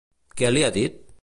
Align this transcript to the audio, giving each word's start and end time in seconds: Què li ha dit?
Què 0.41 0.51
li 0.53 0.65
ha 0.69 0.73
dit? 0.81 0.99